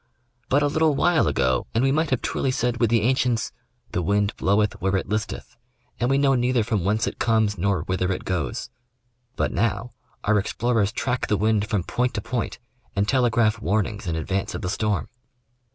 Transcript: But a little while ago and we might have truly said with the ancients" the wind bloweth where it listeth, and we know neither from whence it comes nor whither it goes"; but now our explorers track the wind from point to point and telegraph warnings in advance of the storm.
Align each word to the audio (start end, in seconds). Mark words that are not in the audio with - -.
But 0.49 0.63
a 0.63 0.67
little 0.67 0.95
while 0.95 1.27
ago 1.27 1.67
and 1.75 1.83
we 1.83 1.91
might 1.91 2.09
have 2.09 2.23
truly 2.23 2.49
said 2.49 2.77
with 2.77 2.89
the 2.89 3.03
ancients" 3.03 3.51
the 3.91 4.01
wind 4.01 4.35
bloweth 4.35 4.81
where 4.81 4.95
it 4.95 5.07
listeth, 5.07 5.55
and 5.99 6.09
we 6.09 6.17
know 6.17 6.33
neither 6.33 6.63
from 6.63 6.83
whence 6.83 7.05
it 7.05 7.19
comes 7.19 7.55
nor 7.55 7.83
whither 7.83 8.11
it 8.11 8.25
goes"; 8.25 8.71
but 9.35 9.51
now 9.51 9.91
our 10.23 10.39
explorers 10.39 10.91
track 10.91 11.27
the 11.27 11.37
wind 11.37 11.67
from 11.69 11.83
point 11.83 12.15
to 12.15 12.21
point 12.21 12.57
and 12.95 13.07
telegraph 13.07 13.61
warnings 13.61 14.07
in 14.07 14.15
advance 14.15 14.55
of 14.55 14.63
the 14.63 14.69
storm. 14.69 15.07